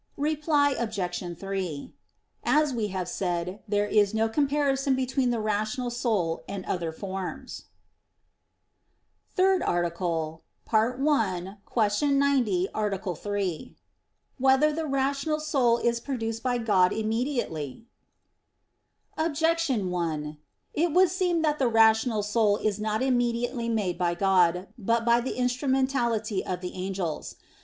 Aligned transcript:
Reply 0.17 0.71
Obj. 0.79 1.37
3: 1.37 1.93
As 2.43 2.73
we 2.73 2.87
have 2.87 3.07
said, 3.07 3.61
there 3.67 3.85
is 3.85 4.15
no 4.15 4.27
comparison 4.27 4.95
between 4.95 5.29
the 5.29 5.39
rational 5.39 5.91
soul 5.91 6.41
and 6.49 6.65
other 6.65 6.91
forms._______________________ 6.91 7.65
THIRD 9.35 9.61
ARTICLE 9.61 10.41
[I, 10.73 11.55
Q. 11.71 12.07
90, 12.13 12.69
Art. 12.73 13.17
3] 13.19 13.75
Whether 14.39 14.71
the 14.73 14.87
Rational 14.87 15.39
Soul 15.39 15.77
Is 15.77 15.99
Produced 15.99 16.41
by 16.41 16.57
God 16.57 16.91
Immediately? 16.93 17.85
Objection 19.19 19.91
1: 19.91 20.39
It 20.73 20.91
would 20.93 21.09
seem 21.11 21.43
that 21.43 21.59
the 21.59 21.67
rational 21.67 22.23
soul 22.23 22.57
is 22.57 22.79
not 22.79 23.03
immediately 23.03 23.69
made 23.69 23.99
by 23.99 24.15
God, 24.15 24.67
but 24.79 25.05
by 25.05 25.21
the 25.21 25.35
instrumentality 25.37 26.43
of 26.43 26.61
the 26.61 26.73
angels. 26.73 27.35